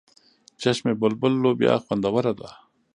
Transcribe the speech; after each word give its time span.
چشم 0.61 0.85
بلبل 1.01 1.33
لوبیا 1.43 1.73
خوندوره 1.85 2.33
ده. 2.39 2.49